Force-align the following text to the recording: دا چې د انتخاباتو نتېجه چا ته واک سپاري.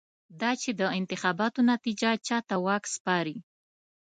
دا 0.41 0.51
چې 0.61 0.69
د 0.79 0.81
انتخاباتو 0.99 1.59
نتېجه 1.71 2.11
چا 2.27 2.37
ته 2.47 2.55
واک 2.65 2.83
سپاري. 2.95 3.37